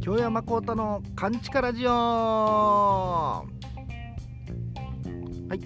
[0.00, 1.90] 京山幸太の勘違ラジオ。
[1.90, 3.44] は
[5.52, 5.60] い、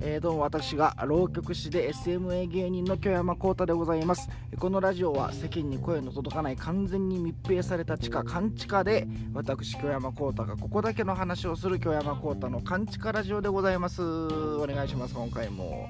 [0.00, 4.30] えーどうも私が浪曲師で SMA 芸人の京山幸太でございます。
[4.58, 14.00] このラジオは世間に声の届かない完全に密閉された地下勘違で私京山幸太がここだけの話をする京山幸太の勘違ラジオでございます。
[14.02, 15.86] お願いします今回も。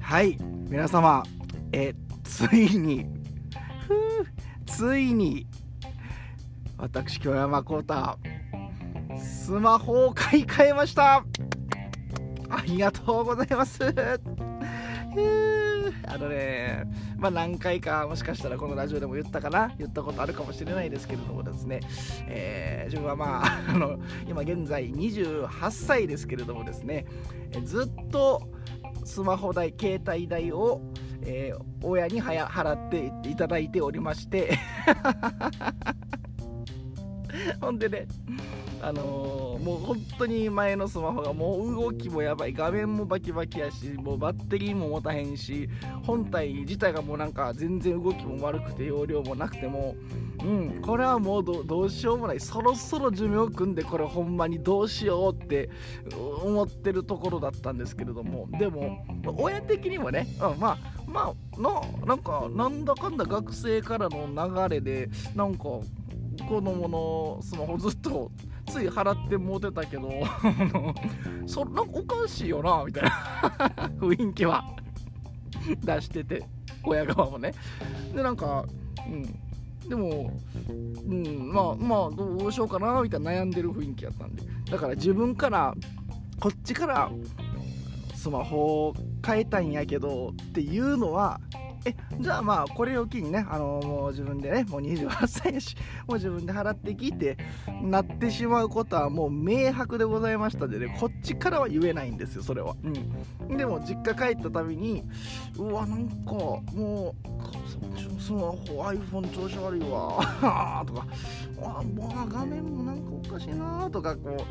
[0.00, 0.38] はい。
[0.70, 1.22] 皆様
[1.72, 1.94] え
[2.24, 3.06] ついに。
[4.66, 5.46] ついに。
[6.78, 8.18] 私京山幸太
[9.18, 11.24] スマホを買い替えました。
[12.50, 13.80] ありがとうございます。
[16.04, 16.84] あのね
[17.16, 19.72] まあ何回かもしかしたらこのラジオでも言ったかな？
[19.78, 21.80] 言ったことあるかもしれないですけれどもですね、
[22.26, 23.98] えー自分はまああの
[24.28, 27.06] 今現在28歳ですけれどもですね。
[27.64, 28.42] ずっと
[29.04, 30.80] スマホ代携帯代を、
[31.24, 34.58] えー親にはや払っていただいておりまして。
[37.60, 38.06] ほんでね
[38.82, 42.52] あのーもう本当に前のスマホがもう動きもやばい。
[42.52, 45.68] 画面もバキバキやしもうバッテリーも持たへんし
[46.02, 49.94] 本体自体がもうなんか全然動きも悪くて容量もなくても。
[50.42, 52.40] うんこれはもうどうしようもない。
[52.40, 55.70] そろそろ寿命組んでこれほんまにどうしようって
[56.42, 58.48] 思ってるところだったんですけれども。
[58.58, 59.04] でも
[59.38, 65.84] 親的にもね、うん、まあまあななんかなんだかんだ学生からの流れでなんか子
[66.48, 68.30] 供のスマホずっと
[68.66, 70.08] つい払ってもうてたけど
[71.46, 73.10] そんかおかしいよなみたいな
[74.00, 74.64] 雰囲気は
[75.84, 76.44] 出してて
[76.84, 77.52] 親側もね。
[78.14, 78.64] でなんか
[79.06, 79.38] うん。
[79.88, 80.32] でも、
[80.68, 84.42] うん、まあまあどうしようかなみたいな悩んでる雰囲気やったんで。
[84.70, 85.74] だから自分から
[86.40, 87.10] こっちから
[88.14, 91.40] スマホ変えたんやけどっていうのは
[91.84, 97.36] えじゃあまあこれを機にねあのもう自分でねもう28歳やし もう自分で払ってきて
[97.82, 105.02] なってしまうことはもう明白でございましたんでねこっちからは言えないんですよそれは、うん、でも実家帰ったたびに
[105.56, 111.06] うわなんかもうスマホ iPhone 調子悪いわ とか
[111.62, 114.44] あまあ画面もなんかおかしいなとかこ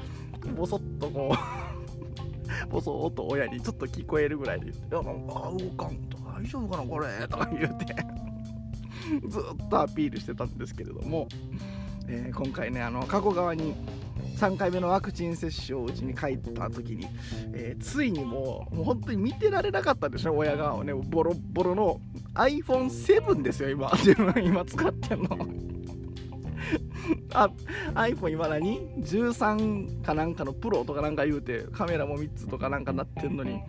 [0.43, 1.71] うボソッとこう。
[2.69, 7.95] ボソッと親にちょっと聞こえるぐらいで言って「いやなんか動かんと大丈夫かなこれ」とか言うて
[9.27, 11.27] ずっとアピールしてたんですけれども、
[12.07, 13.75] えー今回ねあの加古川に
[14.37, 17.07] 3回目のワクチン接種をうちに帰った時に、
[17.53, 20.93] えーついにもうもう本当に見てられなかったんですね親側をね。
[20.93, 21.99] ボロボロの
[22.35, 23.91] iPhone7 ですよ今。
[23.97, 25.29] 自分今使ってんの。
[27.33, 27.49] あ
[27.95, 33.59] iPhone 今何？13かなんかのプロとかなんか言うてカメラも3つとかなんかなってんのに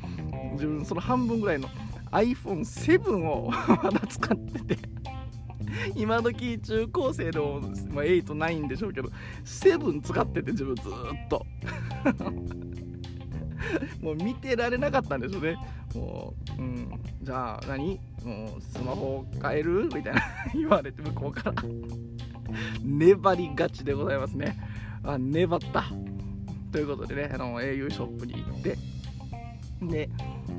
[0.53, 1.69] 自分その半分ぐらいの
[2.10, 3.50] iPhone7 を
[3.82, 4.78] まだ使ってて
[5.94, 7.60] 今時中高生でも、
[7.91, 9.08] まあ、8、9でしょうけど
[9.44, 10.84] 7使ってて自分ずっ
[11.28, 11.47] と。
[14.00, 15.56] もう見てられなかったんですよね。
[15.94, 18.00] もう、うん、じゃあ何？
[18.24, 19.88] もうスマホ変える？
[19.94, 20.22] みたいな
[20.53, 21.62] 言われて向こうから。
[22.82, 24.56] 粘りがちでございますね。
[25.04, 25.84] あ粘った。
[26.70, 28.78] ということでねあの au ショップに行って
[29.82, 30.09] で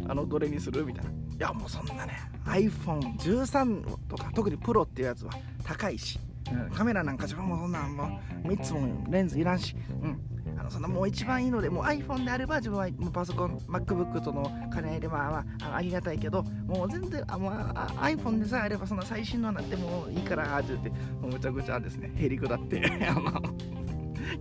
[0.07, 1.11] あのどれにするみたいな。
[1.11, 2.13] いやもうそんなね
[2.45, 5.31] iPhone13 とか特にプロっていうやつは
[5.63, 6.19] 高いし、
[6.51, 6.69] うん。
[6.69, 10.21] カメラなんか自分もそんなんもう3つもレンズいらんし、うん、
[10.63, 22.13] あのそんなもう一番いいのでもう iPhone であれば自分はもうパソコン MacBook との兼ね合いでまあまあありがたいけどもう全然あもうあ iPhone でさえあればそんな最新のなんてもういいからって言ってもうむちゃくちゃですね。
[22.15, 22.81] へりくだって。
[23.09, 23.41] あの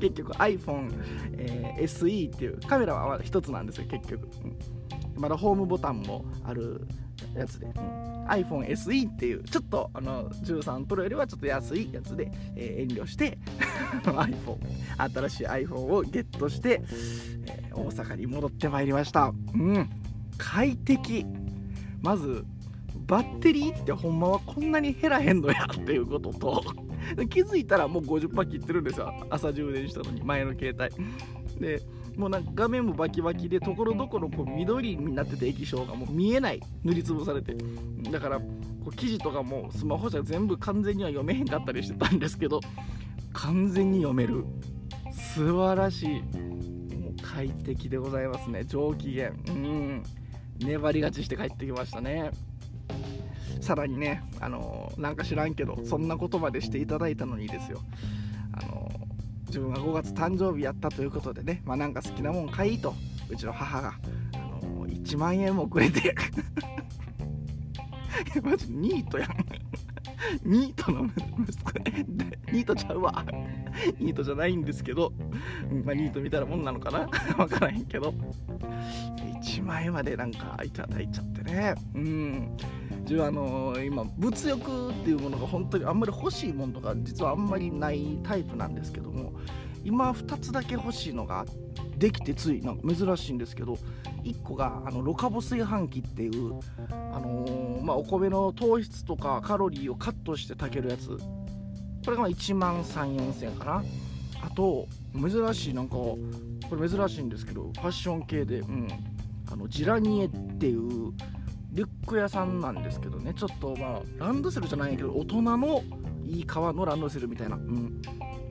[0.01, 0.93] 結局 iPhone、
[1.39, 4.29] えー SE っていうカメラは一つなんですよ結局、
[5.17, 6.87] まだホームボタンもある
[7.35, 8.27] やつで、うん。
[8.27, 13.37] iPhone SE っていうちょっとあの13プロよりはちょっと安いやつで、えー遠慮して
[14.05, 14.59] iPhone
[15.13, 16.81] 新しい iPhone をゲットして、
[17.47, 19.33] えー大阪に戻ってまいりました。
[19.55, 19.91] うん。
[20.39, 21.27] 快適。
[22.03, 22.45] まず
[23.07, 26.63] バッテリーってほんまはこんなに減らへんのやっていうことと
[27.29, 29.13] 気づいたらもう50%切ってるんですよ。
[29.31, 31.61] 朝充電したのに前の携帯。
[31.61, 31.83] で
[32.17, 37.57] もうなんか画面もバキバキでところどころこう緑になってて液晶がもう見えない塗りつぶされて。
[38.11, 38.47] だからこ
[38.87, 42.61] う記事とかもスマホじゃ全部完全には読めへんかったりしてたんですけど
[43.33, 44.45] 完全に読める。
[45.13, 46.09] 素晴らしい。
[46.97, 48.65] もう快適でございますね。
[48.65, 49.31] 上機嫌。
[49.31, 50.03] うん。
[50.59, 52.31] 粘り勝ちして帰ってきましたね。
[53.61, 57.81] さらにねあのなんか知らんけどそんなことまでしていただいたのにですよ。
[58.53, 58.91] あの
[59.53, 62.95] 自分が5月誕生日やったということでねまあなんか好きなもん買いと
[63.29, 63.93] うちの母が
[64.35, 66.15] あの1万円もくれて。
[68.43, 69.31] マジニートやん。
[70.43, 71.79] ニートの息子。
[72.51, 73.25] ニートちゃうわ。
[73.99, 75.13] ニートじゃないんですけど、
[75.85, 77.07] まあ、ニートみたいなもんなのかな。
[77.37, 78.15] 分からへんけど。
[79.43, 81.75] 1万円までなんかいただいちゃってね。
[81.95, 82.57] うん。
[83.13, 89.35] 自分あの、今物欲っていうものが本当にあんまり欲しいものとか実はあんまりないタイプなんですけども
[89.85, 91.45] 今2つだけ欲しいのが
[91.99, 93.77] できてついなんか珍しいんですけど
[94.25, 101.09] 1個があのロカボ炊飯器っていう、あのー、まあ、お米の糖質とかカロリーをカットして炊けるやつ。
[102.05, 103.85] これが1万34000円かな。
[104.43, 106.19] あと珍しいなんかこ
[106.81, 108.89] れ珍しいんですけどファッション系で、うん、
[109.53, 110.29] あのジラニエっ
[110.59, 111.13] ていう
[111.73, 115.83] リュック屋さんなんですけどねちょっとまあランドセルじゃないけど大人の
[116.27, 118.01] いい革のランドセルみたいな、うん、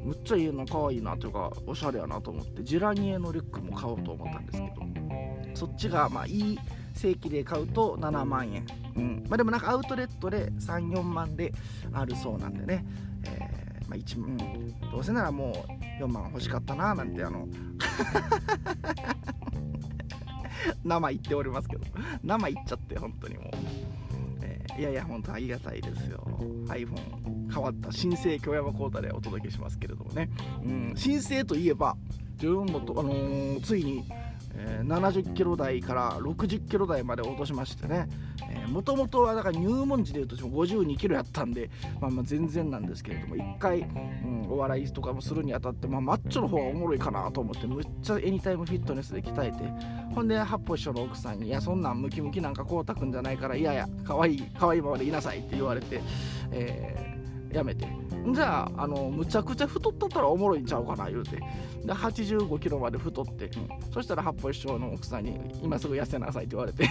[0.03, 4.91] むっちゃいいの可愛いなというかおしゃれやなと思ってジュラニエのリュックも買おうと思ったんですけど。
[5.53, 6.59] そっちがまあいい
[6.95, 8.65] 正規で買うと7万円、
[8.95, 9.23] うん。
[9.27, 11.53] まあ、でもなんかアウトレットで34万で
[11.93, 12.85] あるそうなんでね、
[13.25, 14.37] えーまあ1うん、
[14.91, 15.65] どうせならも
[15.99, 17.47] う4万欲しかったななんてあの
[20.83, 21.85] 生言っておりますけど。
[22.23, 23.47] 生言っちゃって本当にもう、
[24.41, 26.25] えー、いやいや本当ありがたいですよ。
[26.67, 30.29] iPhone 変わった新生京山幸太でお届けしますけれどもね、
[30.63, 31.97] うん、新生といえば
[32.33, 34.03] 自分もと、あのー、ついに
[34.55, 38.07] えー、70キロ台から60キロ台まで落としましてね。
[38.67, 41.69] もともとはだから入門時でいうと52キロやったんで、
[41.99, 43.83] まあ、まあ全然なんですけれども1回、う
[44.27, 49.57] ん、お笑いとかもするにあたって、まあ、マッチョの方がおもろいかなと思ってむっちゃエニタイムフィットネスで鍛えて
[50.13, 56.01] ほんで八方師匠の奥さんに「いやそんなんムキムキなんかこうたくんじゃないからいやいやかわいいかわいいままでいなさい」って言われて、
[56.51, 57.87] えー、やめて。
[58.33, 61.37] じゃああのむちゃくちゃ太っとったらおもろいんちゃうかな言うて。
[61.85, 66.87] で8 5キロまで太って、うん、そしたら八方師匠の奥さんに「今すぐ痩せなさい」って言われて。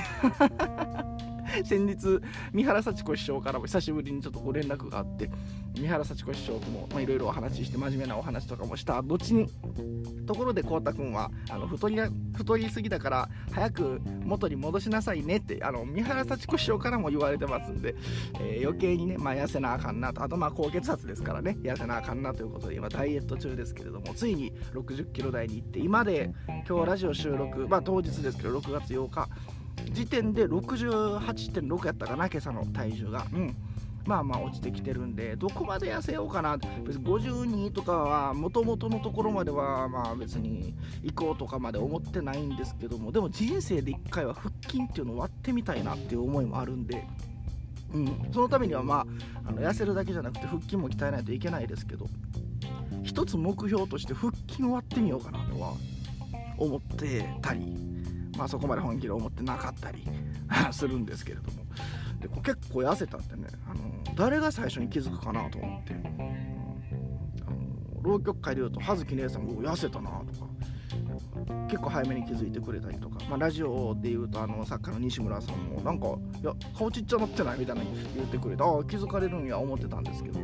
[1.64, 2.20] 先日
[2.52, 5.30] 三原幸子師匠からも久しぶりにちょっとご連絡があって
[5.76, 9.02] 三原幸子師匠ともいろいろお話しして真面目なお話とかもした。
[9.02, 9.48] 後に
[10.26, 11.96] ところでこうたくんはあの太り
[12.34, 17.94] 太りすぎだから早く元に戻しなさいねってあの三原幸子師匠からも言われてますんで、
[18.40, 20.22] えー、余計にね、まあ、痩せなあかんなと。
[20.22, 26.30] あとまあ高血圧ですからね痩せなあかんなということで今ダイエット中ですけれどもついに60キロ台に行って今で
[26.68, 29.28] 今日ラジオ収録まあ当日ですけど6月8日
[29.92, 33.26] 時点で68.6やったかな今朝の体重が。
[33.32, 33.56] うん。
[34.06, 36.56] まあまあ落ちてきてるんでどこまで痩せようかな。
[36.84, 47.06] 別に52とかはもともとのところまではまあ別に行こうとかまで思ってないんですけどもでも人生で1回は腹筋っていうのを割ってみたいなっていう思いもあるんで。
[47.92, 49.04] うん、そのためにはま
[49.44, 52.06] ああの痩せるだけじゃなくて腹筋も鍛えないといけないですけど
[53.02, 55.74] 一つ目標として腹筋を割ってみようかなとは
[56.56, 57.76] 思ってたり
[58.40, 60.02] まあ、そこまで本気で思ってなかったり
[60.72, 61.62] するんですけれども。
[62.20, 65.94] で結構痩せたってねあの誰が最初に気づくかなと思って、
[67.46, 70.46] あの浪曲界でいうと葉月姉さんが痩せたなとか
[71.66, 76.08] 結構早めに気づいてくれたりとか、まあ、ラジオでいうとあの作家の西村さんもなんか
[76.42, 77.82] 「いや顔ちっちゃなってない?」みたいな
[78.14, 80.40] 言ってくれてああ気づかれるんや思ってたんですけど。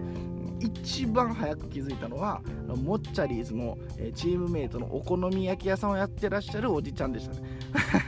[0.60, 3.76] 一番早く気づいたのはモッチャリーズの
[4.14, 7.40] チームメイトのお好み焼き屋さんをやってらっしゃるおじちゃんでしたね。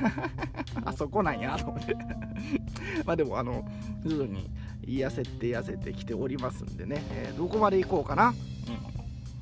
[0.85, 1.95] あそこなんやと思って。
[3.05, 3.65] まあでもあの
[4.05, 4.51] 徐々に
[4.87, 8.35] 痩せて痩せてきておりますんでね、えー、どこまで行こうかな、うん、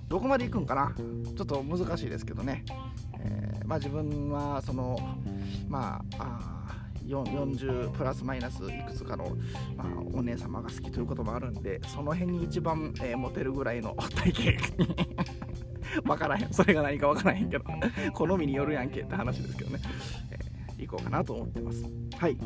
[0.08, 0.92] どこまで行くんかな。
[0.96, 2.64] ちょっと難しいですけどね、
[3.18, 4.98] えー、まあ自分はその
[5.68, 6.55] まあ
[7.06, 9.36] 40プラスマイナスいくつかの、
[9.76, 16.52] まあ、お姉様が好きということもあるんでその辺に一番、えー、モテるぐらいの体型分 からへん。
[16.52, 17.64] それが何か分からへんけど
[18.12, 19.80] 好みによるやんけって話ですけどね、
[20.30, 21.84] えー、行こうかなと思ってます。
[22.16, 22.36] はい。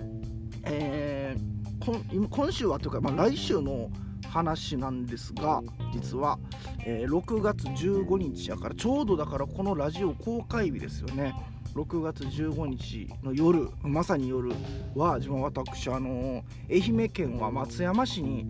[0.65, 3.91] えー、今週はというか、まあ、来週の
[4.29, 5.63] 話なんですが
[5.93, 6.39] 実は、
[6.85, 11.35] えー、6月15日やからちょうどだからこのラジオ公開日ですよね。
[11.75, 14.53] 6月15日の夜まさに夜
[14.97, 18.45] は自分私あの愛媛県は松山市に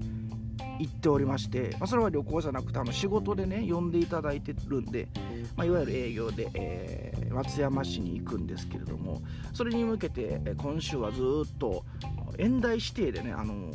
[0.79, 5.09] 行っておりまして、まあ、それは旅行じゃなくてあの仕事でね呼んでいただいてるんで、
[5.55, 9.21] まあ、いわゆる営業で、えー、松山市に行くんですけれども
[9.53, 11.85] それに向けて今週はずっと
[12.39, 13.71] 演題指定でねあの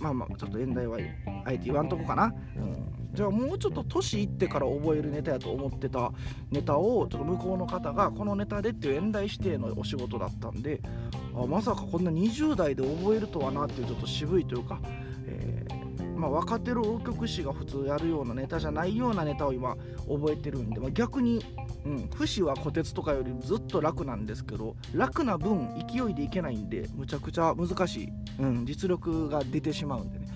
[0.00, 0.98] まあまあちょっと演題は
[1.44, 6.12] あえて言わんとこかな、うん、じゃあもうちょっと年いってから覚えるネタやと思ってた
[6.50, 10.80] ネタをちょっと向こうの方がこのネタでっていう演題指定のお仕事だったんで
[11.34, 14.80] あまさかこんな20代で覚えるとはなっていうちょっと渋いというか、
[15.26, 19.76] えー、まあ、若手浪曲師が普通やるようなネタじゃないようなネタを今
[20.08, 21.44] 覚えてるんで、まあ、逆に、
[21.84, 30.26] うん、節は虎鉄とかよりずっと楽なんですけど楽な分勢いでいけないんでむちゃくちゃ難しい、うん、実力が出てしまうんでね、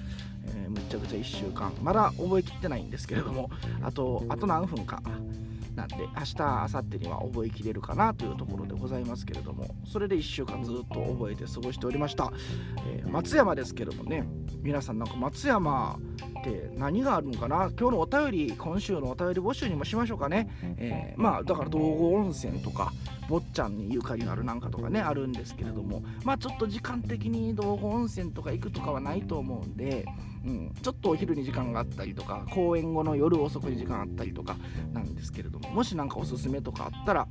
[0.46, 1.72] えー、むちじゃ1週間。
[1.82, 3.50] まだ覚えきってないんですけれども
[3.82, 5.02] あとあと何分か
[5.74, 12.32] なんで明日明後日には覚えきれるかなというところでございますけれどもそれで1週間ずっと覚えて過ごしておりました、
[12.86, 14.24] えー、松山ですけれどもね
[14.62, 15.98] 皆さんなんか松山
[16.40, 17.70] って何があるのかな？
[17.78, 22.92] 今日のお便り今週のお便り募集にもしましょうかね、えー、まあだから道後温泉とか
[23.28, 30.04] 坊ちゃんにゆかりのあるなんかとかねあるんですけれどもまあちょっと時間的に道後温泉とか行くとかはないと思うんで、
[30.44, 34.56] うん、ちょっとお昼に時間があったりとか公演後の夜遅くに時間あったりとか
[34.92, 37.28] なんですけれどももし何かおすすめとかあったら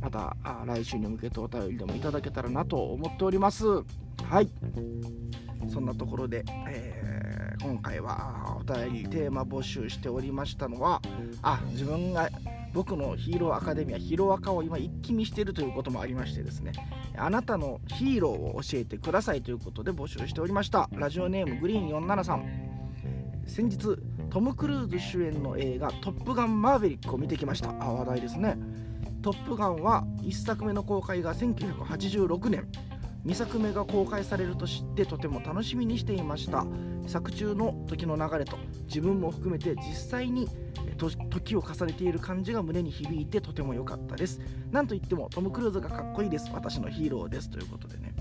[0.00, 0.36] また
[0.66, 3.64] 来週に向けてお便りでもいただけたらなと思っております。
[3.66, 4.50] はい。
[5.68, 11.00] そんなところで、えー、今回はお便りテーマ募集しておりましたのは
[11.42, 12.28] あ自分が
[12.74, 16.72] 僕のヒーローアカデミアヒロアカを今一気見しているということもありましてですね
[17.16, 20.90] あなたのヒーローを教えてくださいということで募集しておりました。
[20.92, 22.74] ラジオネームグリーン473
[23.46, 23.78] 先日
[24.30, 27.70] トム・クルーズ主演の映画「トップガンマーヴェリック」を見てきました。
[27.80, 28.58] あ話題ですね。
[29.22, 32.66] トップガンは1作目の公開が1986年。
[33.24, 36.66] 2作目が公開されると知ってとても楽しみにしていました。
[37.06, 40.48] 作中の時の流れと自分も含めて実際に
[40.96, 44.40] 時を重ねている感じが胸に響いてとても良かったです。
[44.70, 46.50] なんといってもトム・クルーズがかっこいいです。
[46.52, 47.50] 私のヒーローです。
[47.50, 48.14] ということでね。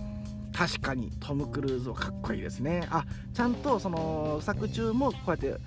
[0.53, 2.87] 確かにトム・クルーズはかっこいいですね。
[2.91, 5.57] あちゃんとその作中もこうやって、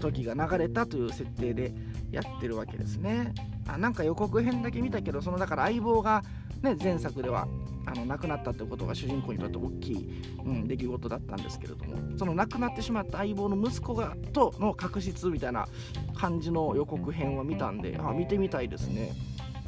[0.00, 1.72] 時が流れたという設定で
[2.12, 3.34] やってるわけですね。
[3.66, 6.22] あなんか予告編だけ見たけどそのだから相棒が
[6.62, 7.46] ね前作では
[7.84, 15.66] あの亡くなったということが主人公にとって大きい、うん、出来事だったんですけれどもその亡くなってしまった相棒の息子がとの確執みたいな
[16.14, 19.12] 感じの予告編を見たんであ見てみたいですね。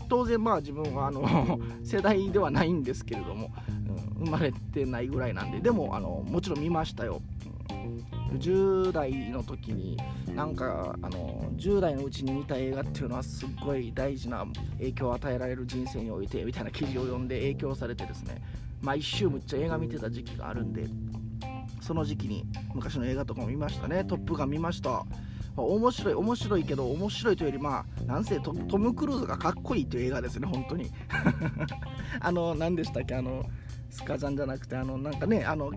[0.08, 3.50] 当然まあ自分はあの 世代ではないんですけれども、
[4.20, 7.22] うん、生まれてないぐらいなんででもあのもちろん見ましたよ、
[7.70, 9.96] うん10代の時に
[10.34, 14.46] なんかあの10代のうちに見た映画っていうのはすっごい大事な
[14.78, 18.42] 影響を与えられる人生においてみたいな記事を読んで影響されてですね
[18.82, 20.86] 毎週むっちゃ映画見てた時期があるんで
[21.80, 25.04] その時期に昔の映画とかも見ましたね「トップガン」見ました。
[25.56, 30.90] 面白い面白いけど面白いというよりまあなんせトム・クルーズがかっこいいという映画ですね本当に。
[32.18, 33.14] あの何でしたっけ？
[33.14, 33.44] あの
[33.88, 35.70] スカジャンじゃなくてあのなんかねあの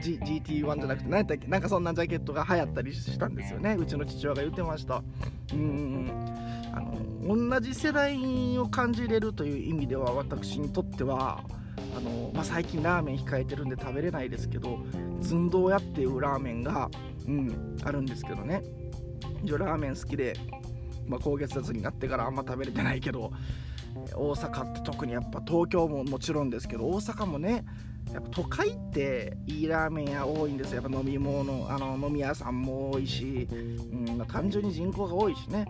[0.00, 1.46] G、GT1 じゃなくて何やったっけ？
[1.46, 3.76] なんかそんなジャケットが流行ったりしたんですよね。
[3.78, 5.02] うちの父親が言ってました。
[5.52, 6.10] うん。
[6.72, 11.42] あの同じ世代を感じれるという意味では私にとっては
[11.96, 14.78] あの、まあ、最近ラーメン控えてるんで食べれないですけど
[15.22, 16.90] 寸胴屋っていうラーメンが、
[17.26, 18.62] うん、あるんですけどね。
[19.44, 20.34] ラーメン好きで、
[21.06, 23.32] まあ、高血圧になってからあんま食べれてないけど
[24.14, 27.64] 大阪って特にやっぱ東京ももちろんですけど大阪もね
[28.12, 30.82] やっぱ都会っていいラーメン屋多いんですよ。
[30.82, 35.66] やっぱ飲み物あの飲み屋さんも多いし、うんまあ、単純に人口が多いしね、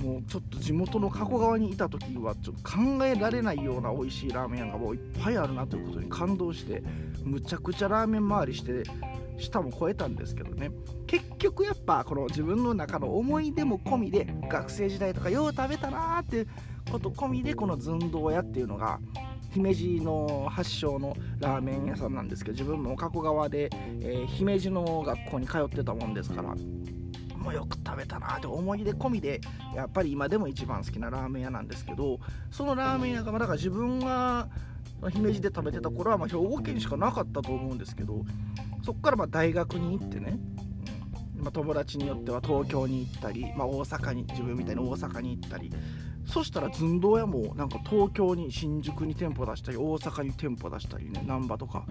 [0.00, 6.82] うん、もうちょっと地元の加古川にいた時はちょっと考えられないような美味しいラーメン屋がもういっぱいあるなということに感動して
[7.24, 8.84] むちゃくちゃラーメン回りして
[9.38, 10.70] 舌も超えたんですけどね。
[11.06, 16.46] 結局やっぱこの自分の中の思い出も込みで学生時代とかよう食べたなーって
[16.90, 18.98] こと込みでこの寸胴屋っていうのが
[19.52, 26.54] 姫路の発祥のラーメン屋さんなんですけど自分も加古川で、えー、姫路の学校に通ってたもんですから
[27.36, 29.40] もうよく食べたなって思い出込みで
[29.74, 32.18] やっぱり今でも一番好きなラーメン屋なんですけど
[32.50, 34.48] そのラーメン屋がだから自分が
[35.10, 38.24] 姫路で食べてた頃はま兵庫県しかなかったと思うんですけど
[38.84, 40.38] そこからま大学に行ってね、
[41.36, 45.72] ま、友達によっては東京に行ったり、まあ、大阪に自分みたいに大阪に行ったり
[46.24, 51.84] そしたら寸胴屋もなんか東京に新宿に店舗出したり大阪に店舗出したりね難波とか。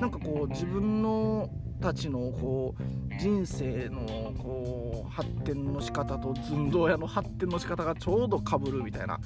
[0.00, 1.48] なんかこう自分の
[1.80, 9.20] たちのこう人生のこう発展の仕方と寸胴屋の発展の仕方がちょうどかぶるみたいな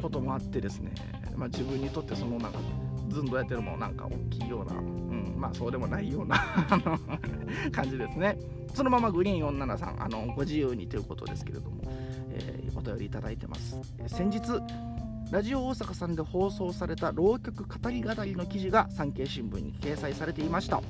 [0.00, 0.92] こともあってですね、
[1.36, 2.58] まあ、自分にとってそのなんか
[3.10, 6.38] 寸胴やってるもなんか大きいような、うん、まあそうでもないような
[7.72, 8.38] 感じですね。
[8.74, 11.82] そのままグリーン47さんあのご自由にということですけれども、
[12.88, 13.76] 便りいただいてます、
[14.06, 14.40] 先日
[15.30, 20.80] ラジオ大阪さんで放送された浪曲語り語りの記事が産経新聞に掲載されていました。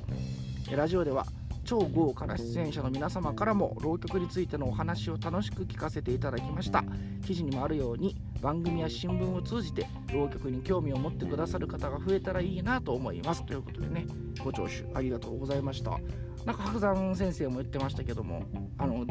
[0.75, 1.25] ラジオでは
[1.65, 6.83] 超豪華な出演者の皆様からも浪曲についてのお話を楽しく聞かせていただきました。
[7.25, 13.45] 記事にもあるように番組や新聞を通じて浪曲に興味を持ってくださる方が増えたらいいなと思います。
[13.45, 14.07] ということでね
[14.41, 15.99] ご聴取ありがとうございました。
[16.45, 18.43] なんか白山先生も言ってましたけども
[18.77, 19.05] あの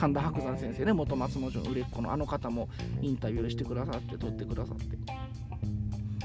[0.00, 2.70] 神田伯山先生ね元松之丞の売れっ子のあの方も
[3.02, 4.96] インタビューしてくださって撮ってくださって。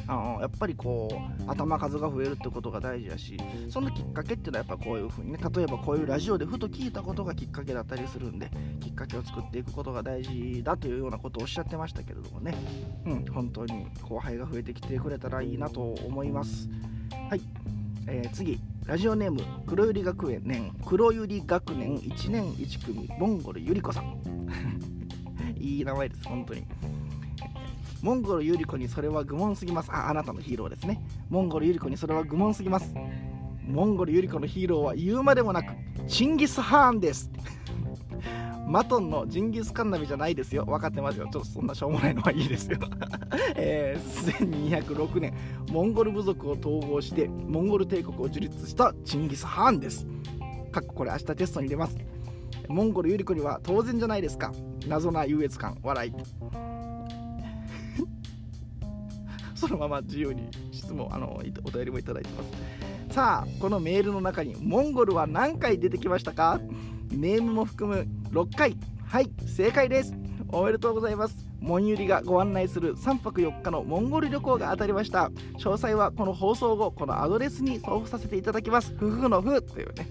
[0.08, 3.38] あのやっぱりこう頭数が増えるってことが大事やし
[3.70, 8.52] そのきっかけっていうのはやっぱこういうふうにね例えばこういうラジオでふと聞いたことがきっかけだったりするんで
[8.82, 12.54] きっかけを作っていくことが大事だというようなことをおっしゃってましたけれどもね。
[13.06, 16.70] うん本当に後輩が増えてきてくれたらいいなと思います。
[17.30, 17.42] はい、
[18.08, 18.60] えー、次。
[18.86, 24.22] ラジオネーム黒百合学園年黒百合学年1年1組モンゴルゆり子さん。
[25.58, 26.64] いい名前です本当に。
[28.04, 29.92] モンゴルゆり子にそれは愚問すぎます。
[29.92, 31.04] ああなたのヒーローですね。
[31.32, 32.94] モンゴルゆり子にそれは愚問すぎます。
[33.68, 35.74] モンゴルゆり子のヒーローは言うまでもなく
[36.08, 37.32] チンギス・ハーンです。
[38.68, 40.66] マトンのジンギスカンナビじゃないですよ。
[40.66, 41.28] 分かってますよ。
[41.32, 42.80] ちょっとそんなしょうもないのはいいですよ。
[43.56, 45.34] えー、1206年
[45.72, 50.08] モンゴル部族を統合してモンゴル帝国を樹立したチンギス・ハーンです。
[50.72, 51.96] かっここれ明日テストに出ます。
[52.68, 54.52] モンゴルゆり子には当然じゃないですか。
[54.88, 56.14] 謎な優越感笑い。
[59.56, 62.50] そのまま自由に質問あのお便りもいただいてます。
[63.14, 66.60] さあこのメールの中にモンゴルは何回出てきましたか？
[67.12, 68.76] ネームも含む6回。
[69.08, 70.14] はい正解です。
[70.50, 71.48] おめでとうございます。
[71.62, 75.32] モンユリがご案内する3泊4日のモンゴル旅行が当たりました。
[75.58, 78.94] 詳細はこの放送後このアドレスに送付させていただきます。
[78.98, 80.10] 夫婦の夫というね。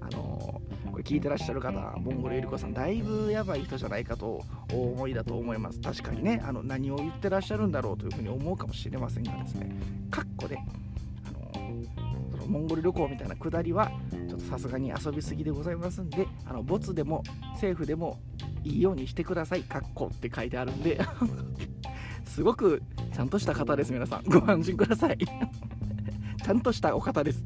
[0.00, 5.80] あのー、これ聞いてらっしゃる方モンゴルゆり子さんだいぶやばい人じゃないかとお思いだと思います。
[5.82, 6.42] 確かにね。
[6.42, 9.76] あの何を言ってらっしゃるんだろうというふうに思うかもしれませんがですね。
[10.10, 12.05] かっこであの
[12.46, 17.22] モンゴル旅行みたいなくだりはちょっとさすがに遊びすぎでございますんであのボツでも
[17.54, 18.20] 政府でも
[18.64, 19.62] いいようにしてください。
[19.62, 21.00] かっこって書いてあるんで。
[22.26, 22.82] すごく
[23.14, 24.24] ちゃんとした方です皆さん。
[24.24, 25.18] ご安心ください。
[26.44, 27.44] ちゃんとしたお方です。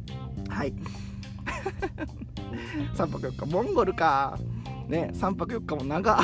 [0.49, 0.73] はい。
[2.97, 3.53] 3泊4日。
[3.53, 4.39] モンゴルか。
[4.89, 6.19] ね3泊4日も長。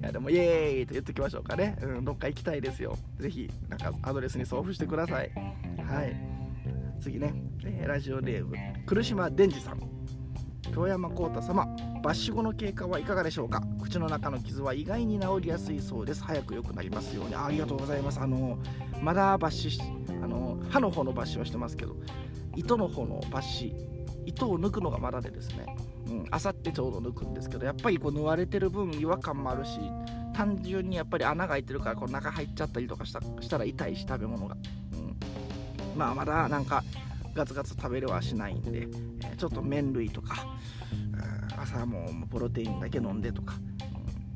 [0.00, 2.96] いやでもイエーイと言っときましょうかね、うん、どっか行きたいですよ。
[3.18, 5.32] ぜひなんかアドレスに送付してください。
[5.34, 6.37] はい
[6.98, 9.80] 次ね、えー、ラジオネーム来島伝次さん。
[10.74, 11.64] 京山幸太様
[12.02, 13.62] 抜歯後の経過はいかがでしょうか？
[13.80, 16.22] 口の中の傷は意外に治りやすいそうです。
[16.22, 17.34] 早く良くなりますように。
[17.34, 18.20] ありがとうございます。
[18.20, 18.58] あの
[19.00, 19.82] まだ抜歯
[20.22, 21.96] あの歯の方の抜歯はしてますけど
[22.56, 23.74] 糸の方の抜歯
[24.26, 25.64] 糸を抜くのがまだでですね
[26.30, 29.78] あさってちょうど抜くんですけどやっぱりこう縫われてる分違和感もあるし
[30.34, 34.56] 単純にやっぱり穴が開いてるからこう中入っちゃったりとかしたしたら痛いし食べ物が
[35.98, 36.84] まあまだなんか
[37.34, 38.86] ガツガツ食べれはしないんで、
[39.24, 40.46] え、ちょっと麺類とか
[41.60, 43.56] 朝もプロテインだけ飲んでとか、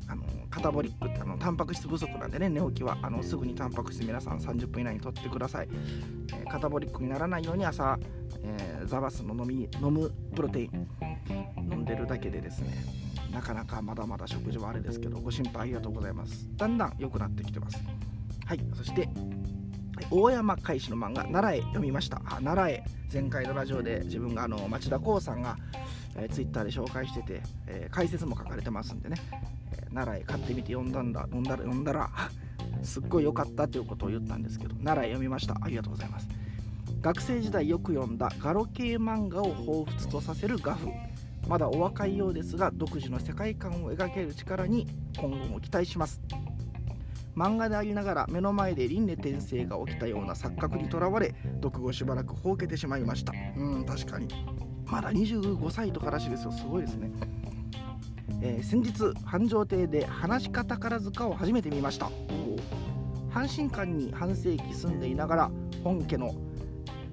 [0.05, 5.69] うん、あのカタボリックってあのタンパク質不足なんでね寝起きはあのすぐにタンパク質皆さん30分以内に取ってください、
[6.37, 7.97] え、カタボリックにならないように朝、
[8.43, 10.87] えー、ザバスの飲み飲むプロテイン
[11.71, 12.73] 飲んでるだけでですね
[13.31, 16.47] なかなかまだまだ食事はあれですけどご心配ありがとうございます。
[16.55, 17.81] だんだん良くなってきてます。
[18.45, 19.09] はいそして
[20.09, 22.17] 大山海士の漫画奈良へ読みました。
[22.25, 22.83] あ奈良へ。
[23.13, 25.55] 前回のラジオで自分があの町田光さんが、
[26.17, 29.17] えー、ツイッターで紹介してて、えー、解説も書かれてますんでね、
[29.71, 32.09] えー、奈良へ買ってみて読んだんだ読んだら読んだら
[32.81, 35.55] すっごい良かったということを言ったんですけど奈良へ読みました。
[35.61, 36.27] ありがとうございます。
[37.01, 40.91] 学生時代よく読んだガロ系漫画を彷彿とさせる画風。
[41.47, 44.87] まだお若いようですが独自の世界観を描ける力に
[45.17, 46.21] 今後も期待します。
[47.35, 53.33] 漫画でありながら目の前で輪廻転生が起きたような錯覚にとらわれ読後しばらくほうけてしまいました。
[53.57, 54.27] うん確かに。
[54.85, 56.51] まだ25歳とからしですよ。
[56.51, 57.11] すごいですね。
[58.41, 62.09] えー、先日繁盛亭で話し家宝塚を初めて見ました。
[63.31, 65.51] 阪神館に半世紀住んでいながら
[65.83, 66.35] 本家の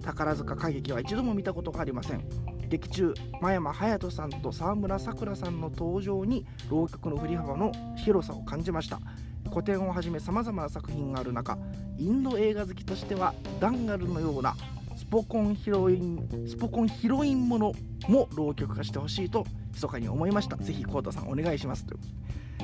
[0.02, 2.24] 宝塚歌劇は一度も見たことがありません。
[2.68, 9.00] 劇中真山隼人さんと沢村さくらさんの登場に浪曲の振り幅の広さを感じました。
[9.48, 11.58] 古典をはじめさまざまな作品がある中
[11.98, 14.54] インド映画好きとしてはダンガルのような
[14.96, 17.72] スポコンヒロインスポコンヒロインもの
[18.08, 20.56] も浪曲化してほしいと密かに思いました。
[20.56, 21.86] ぜひコータさんお願いします。
[21.86, 22.00] という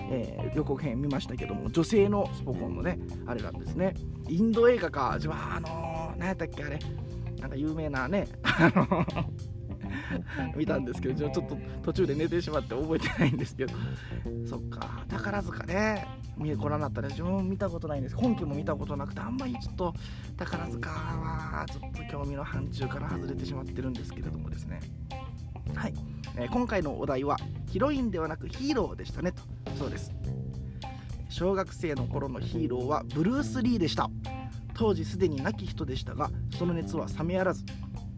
[0.09, 3.95] えー、予告編見ましたけども女性のスポコンのねあれなんですね。
[4.29, 5.13] インド映画か。
[5.17, 6.79] 自分あのー、何やったっけあれ。
[7.41, 8.87] なんか有名なねあの
[10.57, 13.75] 見たんですけどちょっと途中で寝てしまって覚えてないんですけど。
[14.47, 15.05] そっか。
[15.09, 16.07] 宝塚ね。
[16.59, 18.17] ご覧になったら自分見たことないんです。
[18.17, 19.95] 本家も見たことなくてあんまりちょっと
[20.37, 24.81] 宝塚はちょっと興味の範疇から外れてしまってるんですけれどもですね。
[25.75, 25.95] はい、
[26.37, 29.43] えー、今回のお題はヒロインではなくヒーローでしたねと。
[29.79, 30.13] そうです。
[31.29, 34.11] 小学生の頃のヒーローはブルース・リーでした。
[34.77, 37.65] 当時すでに亡き人でしたがその熱は冷めやらず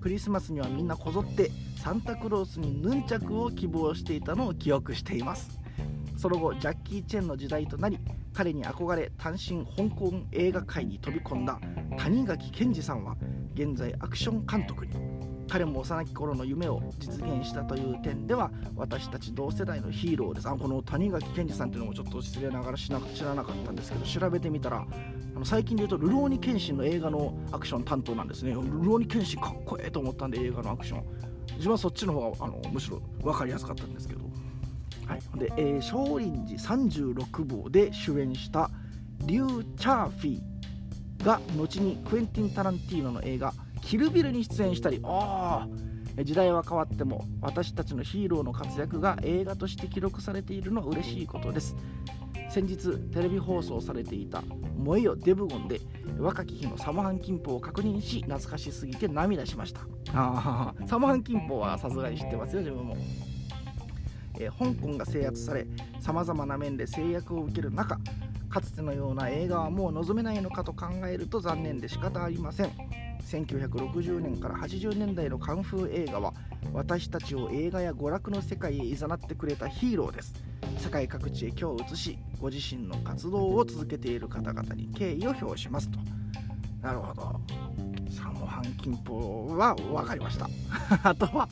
[0.09, 5.61] クリスマスにはみんなこぞってサンタクロースにヌンチャクを希望していたのを記憶しています。
[6.17, 7.99] その後ジャッキー・チェンの時代となり
[8.33, 11.61] 彼に憧れ単身香港映画界に飛び込んだ
[11.99, 13.19] 谷垣健二さんは
[13.53, 15.28] 現在アクション監督に。
[15.49, 20.49] 彼も幼き頃の夢を実現したという点では私たち同世代のヒーローです。
[20.49, 22.99] あこの谷垣健二さんっていうのもちょっと失礼ながら知ら
[23.35, 24.87] なかったんですけど調べてみたら
[25.35, 28.53] あの最近で言うと「ルローニケンシン」の映画のアクション担当なんですね。
[28.53, 31.05] ルローニケンシンかっこええと思ったんで映画のアクション。
[31.55, 34.21] 自分はそっちの方があのむしろ分かりやすかったんですけど。
[35.07, 38.71] はい、で、えー、少林寺36号で主演した
[39.25, 45.67] リュー・チャーフィーが後にクエンティン・タランティーノの映画「キルビル」に出演したりあ
[46.19, 51.77] あ時代は変わっても私たちのヒーローの活躍が映画として記録されているのは嬉しいことです。
[52.51, 54.43] 先日テレビ放送されていた
[54.77, 55.81] 「燃えよデブゴン」で
[56.19, 59.81] 若き日のサモハン金峰を確認し懐かしすぎて涙しました。
[60.15, 62.97] あサモハン金峰はさすがに知ってますよ自分も。
[64.41, 65.67] えー、香港が制圧され
[66.01, 67.99] さまざまな面で制約を受ける中
[68.49, 72.71] かつてのような映画はもう望めないのかと考えると残念で仕方ありません。
[73.29, 76.33] 1960年から80年代のカンフー映画は
[76.73, 80.33] 私たちを映画や娯楽の世界へ誘ってくれたヒーローです。
[80.79, 85.99] 世界各地へ今日移しご自身の活動を続けている方々に敬意を表しますと。
[86.81, 87.41] なるほど。
[88.11, 90.49] サモハンキンポは分かりました。
[91.03, 91.49] あとは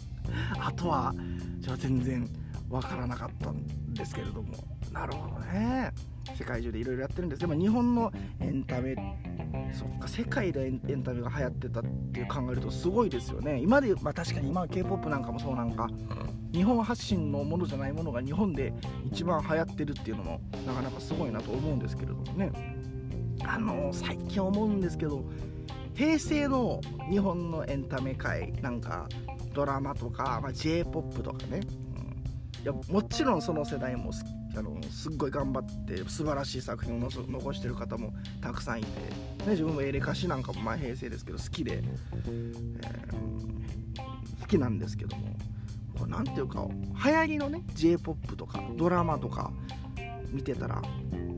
[0.59, 1.15] あとは
[1.59, 2.27] じゃあ全然
[2.71, 4.55] 分からなかったんですけれども。
[4.93, 5.93] なるほどね。
[6.39, 7.41] 世界中でいろいろやってるんです。
[7.41, 8.11] でも日本の
[8.41, 8.97] エンタメ
[9.73, 13.61] そっか世界でエンタメが流行ってたっていう考えるとすごいですよね。
[13.61, 15.89] 今でまあ確かに今は k p o p なんかもそうなんか。
[16.53, 18.73] 日本発信のものじゃないものが日本で
[19.05, 22.51] 一番流行ってるっていうのもなかなかすごいなと思うんですけれどもね。
[23.45, 25.23] あの最近思うんですけど
[25.95, 29.07] 平成の日本のエンタメ界なんか
[29.53, 31.61] ドラマとか、まあ、j p o p とかね。
[32.67, 34.11] やもちろんその世代も
[34.57, 38.89] あのすっごい頑張って素晴らしい作品を残してる方もたくさんいて、
[39.47, 42.55] ね、自分もエレカシなんかもまあ平成ですけど好きで、えー、
[44.41, 45.37] 好きなんですけども
[45.97, 46.67] これなんていうか
[47.05, 49.53] 流行りのね j p o p とかドラマとか
[50.31, 50.83] 見てたら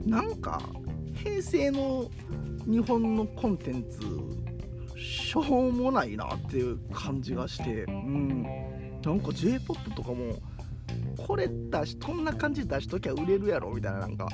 [0.07, 0.63] なんか
[1.15, 2.11] 平成の
[2.67, 4.01] 日本のコンテンツ
[4.99, 8.43] しょうもないなっていう感じがしてうん。
[9.05, 10.35] なんか j p o p とかも
[11.19, 14.29] これ出しこんな感じ出しときゃ売れるやろみたいななんか、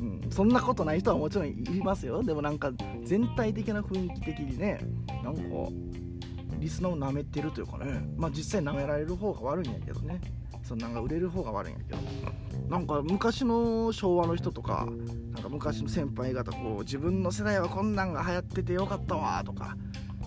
[0.00, 2.22] うん、そんなことない人はもちろんいますよ。
[2.22, 2.72] でもなんか
[3.04, 4.80] 全体的な雰囲気的にね
[5.22, 5.40] なんか
[6.58, 10.20] リスナーを舐めてるというかねまあ実際舐められる方が悪いんやけどね。
[10.62, 11.98] そんなんか売れる方が悪いんやけど。
[12.68, 14.88] なんか昔の昭和の人とか
[15.32, 19.76] なんか昔の先輩方こう自分の世代はこんなんが流行っててよかったわとか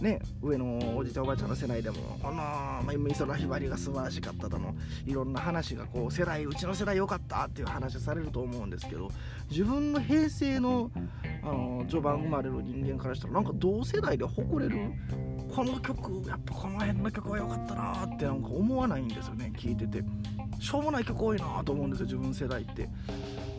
[0.02, 9.10] ね、上のおじいちゃんおばあちゃんの世代でもこの、まあ、美空ひばりが素晴らしかったとのいろんな話がこう世代うちの世代良かったっていう話されると思うんですけど
[9.50, 10.92] 自分の平成の
[11.44, 14.92] あの序盤生まれる人間からしたらなんか同世代で誇れる
[15.54, 20.04] この曲やっぱこの辺の曲は良かったなってなんか思わないんですよね聞いてて。
[20.60, 22.90] しょうもない曲多いなと思うんですよ自分世代って。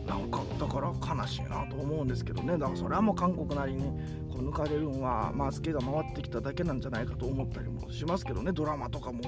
[0.07, 2.53] なんかだから悲しいなと思うんですけどね。
[2.57, 3.83] だからそれはもう韓国なりに
[4.29, 8.51] こう抜かれるんはマスケが回ってきただけなんじゃないかと思ったりもしますけどね。
[8.51, 9.21] ドラマとかも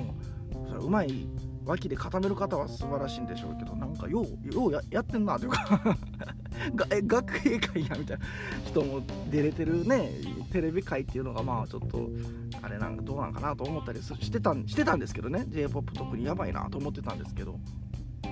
[0.68, 1.28] それうまい
[1.66, 5.98] 脇で固める方は素晴らしいんでしょうけどなんかようようややってんなというか
[6.90, 8.26] え学芸会やみたいな
[8.66, 10.12] 人も出れてるね
[10.52, 12.10] テレビ界っていうのがまあちょっと
[12.62, 15.46] あれなんかどうなんかなと思ったりしてたしてたんですけどね。
[15.48, 17.60] J p o p 特にやばいなと思ってたんですけど。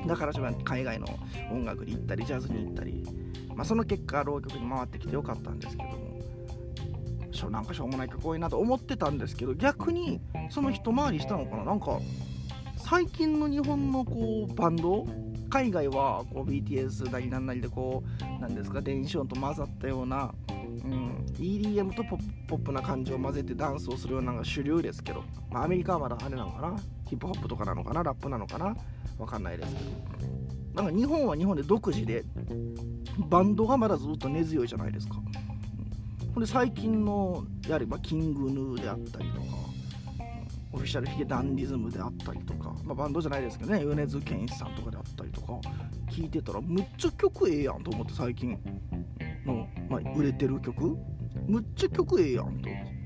[0.07, 1.07] だから自分は海外の
[1.51, 3.05] 音楽に行ったりジャズに行ったり、
[3.55, 6.19] まあ、その結果浪曲に回ってきてよかったんですけども
[7.31, 11.99] しょなんかしょうもない曲多いなと思ってたんですけど逆にその一回りしたのかななんか
[12.77, 15.05] 最近の日本のこうバンド
[15.49, 18.03] 海外はこう BTS なりなんなりでこ
[18.37, 22.17] うなんですか電子音と混ざったような、うん、EDM とポ
[22.55, 26.75] ップな感じを混ぜてダンスをするようなのが主流ですけど、まあ、アメリカはまだあれなのかな。
[27.09, 28.03] ヒップホップとかなのかな？
[28.03, 28.75] ラップなのかな？
[29.17, 30.83] わかんないですけど。
[30.83, 32.23] なんか日本は日本で独自で
[33.17, 35.15] バンドがまだずっと根強いじゃないですか、
[36.33, 39.47] ほんで最近のやればキングヌーであったりとか
[40.71, 45.59] オフィシャルヒゲダンディズムであったりとか、まあ、バンドじゃないですけどね米津玄師さんとかであったりとか
[46.11, 48.57] 聞いてたらむっちゃ曲ええやんと思って最近
[49.45, 50.95] の、まあ、売れてる曲。
[51.47, 52.69] むっちゃ曲ええやんと。
[52.69, 52.98] 思って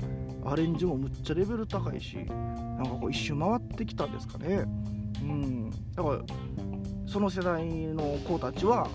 [0.45, 4.65] アレンジもむっちゃレベル高いしなんかこう一周回ってきたんですかね。
[5.21, 5.71] うん。
[5.95, 6.19] だから
[7.07, 8.89] その世代の子たちは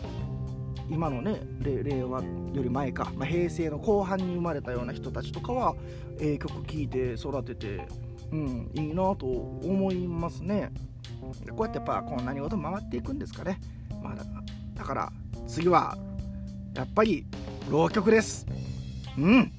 [0.90, 5.74] 今のね令和より前か、まあ、平成の後半に生まれたような人たちとかは
[6.18, 7.86] ええ曲聴いて育てて、
[8.32, 10.72] うん、いいなと思いますね。
[11.50, 13.60] こうやってやっぱこう何事も回っていくんですかね、
[14.02, 14.14] まあ、
[14.74, 15.12] だから
[15.46, 15.96] 次は
[16.74, 17.26] やっぱり
[17.70, 18.46] 浪曲です。
[19.18, 19.52] うん。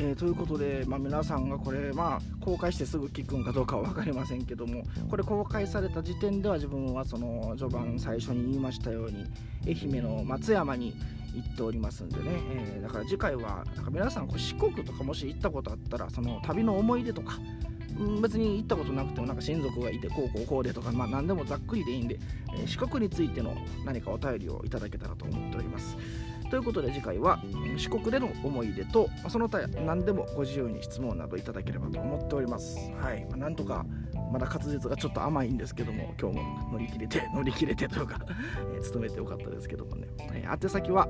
[0.00, 9.26] えー、ということで、まあ、皆さんがこれ、まあ、公開してすぐ聞くんかどうかは分かりませんけどもこれ公開された時点では自分はその序盤最初に言いましたように
[9.66, 10.94] 愛媛の松山に
[11.34, 17.38] 行っておりますんでね、えー、だから次回はなんか皆さんこう四国とかもし行ったことあったらその旅の思い出とか
[18.20, 22.18] 別に行ったことなくてもなんか親族がいてこうこうこうでとか、まあ、何でもざっくりでいいんで、
[22.54, 25.96] えー、四国についての何かお便りをいただけたらと思っております。
[26.50, 27.42] ということで次回は
[27.76, 32.78] 四国での思い出とその他何でもご自由に質問などいただければと思っております。
[33.00, 33.84] はい、まあ、なんとか
[34.30, 38.18] まだ滑舌がちょっと甘いんですけども今日も乗り切れて 乗り切れてというか
[38.74, 41.08] えー、勤めてよかったですけどもね、えー、宛先は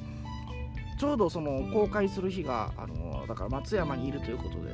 [1.01, 4.70] ちょうどその公開する日があのだから松山にいるということで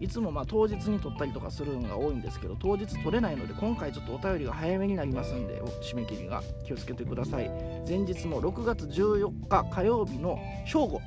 [0.00, 7.48] いつもま当日に撮ったりとかするのが多いんですけど当日撮れないので今回ちょっとお便りが早めになりますんで締め切りが気をつけてください。
[7.88, 11.00] 前日の6月14日火曜日の正午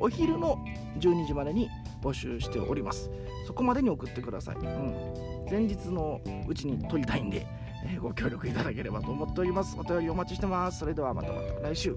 [0.00, 0.58] お昼の
[0.98, 1.68] 12時までに
[2.02, 3.10] 募集しております。
[3.46, 7.46] そこまでに送ってください、うん、前日のうちに撮りたいんで、
[7.84, 9.76] えー、ご協力いただければと思っております。
[9.78, 10.80] お便りお待ちしてます。
[10.80, 11.96] それではまたまた来週。